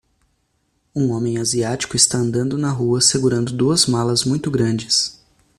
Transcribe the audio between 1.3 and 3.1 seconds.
asiático está andando na rua